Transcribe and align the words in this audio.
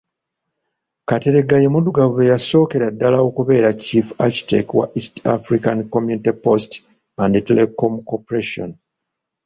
Kateregga 1.09 1.55
ye 1.61 1.67
muddugavu 1.73 2.17
eyasookera 2.23 2.87
ddala 2.93 3.17
okubeera 3.27 3.69
Chief 3.83 4.07
Architect 4.25 4.69
wa 4.79 4.85
East 4.97 5.15
Africa 5.35 5.69
Community 5.93 6.31
Post 6.45 6.71
& 7.07 7.47
Telecom 7.47 7.93
Corporation. 8.09 8.69